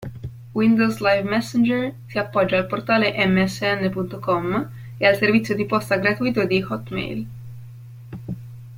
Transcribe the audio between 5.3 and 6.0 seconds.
di posta